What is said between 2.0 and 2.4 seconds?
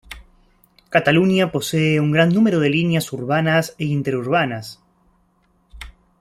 gran